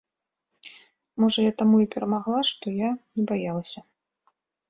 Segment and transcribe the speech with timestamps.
[1.23, 3.79] Можа я таму і перамагла, што я не баялася.